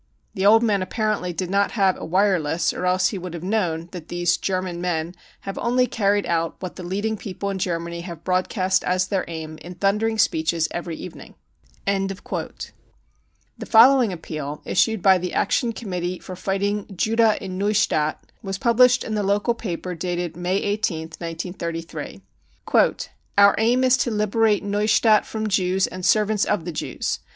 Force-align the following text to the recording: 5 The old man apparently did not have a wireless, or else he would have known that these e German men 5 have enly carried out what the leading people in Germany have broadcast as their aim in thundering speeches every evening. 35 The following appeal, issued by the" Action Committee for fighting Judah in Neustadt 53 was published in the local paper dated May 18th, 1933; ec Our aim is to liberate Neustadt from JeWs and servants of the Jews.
5 0.29 0.29
The 0.33 0.45
old 0.47 0.63
man 0.63 0.81
apparently 0.81 1.31
did 1.31 1.51
not 1.51 1.73
have 1.73 1.95
a 1.95 2.03
wireless, 2.03 2.73
or 2.73 2.87
else 2.87 3.09
he 3.09 3.19
would 3.19 3.35
have 3.35 3.43
known 3.43 3.87
that 3.91 4.07
these 4.07 4.35
e 4.35 4.39
German 4.41 4.81
men 4.81 5.13
5 5.13 5.23
have 5.41 5.55
enly 5.57 5.91
carried 5.91 6.25
out 6.25 6.55
what 6.59 6.75
the 6.75 6.81
leading 6.81 7.17
people 7.17 7.51
in 7.51 7.59
Germany 7.59 8.01
have 8.01 8.23
broadcast 8.23 8.83
as 8.83 9.05
their 9.09 9.25
aim 9.27 9.59
in 9.59 9.75
thundering 9.75 10.17
speeches 10.17 10.67
every 10.71 10.95
evening. 10.95 11.35
35 11.85 12.71
The 13.59 13.65
following 13.67 14.11
appeal, 14.11 14.63
issued 14.65 15.03
by 15.03 15.19
the" 15.19 15.33
Action 15.35 15.71
Committee 15.71 16.17
for 16.17 16.35
fighting 16.35 16.87
Judah 16.95 17.37
in 17.39 17.59
Neustadt 17.59 18.17
53 18.37 18.39
was 18.41 18.57
published 18.57 19.03
in 19.03 19.13
the 19.13 19.21
local 19.21 19.53
paper 19.53 19.93
dated 19.93 20.35
May 20.35 20.59
18th, 20.79 21.21
1933; 21.21 22.21
ec 22.75 23.09
Our 23.37 23.53
aim 23.59 23.83
is 23.83 23.97
to 23.97 24.09
liberate 24.09 24.63
Neustadt 24.63 25.27
from 25.27 25.45
JeWs 25.47 25.85
and 25.91 26.03
servants 26.03 26.43
of 26.43 26.65
the 26.65 26.71
Jews. 26.71 27.19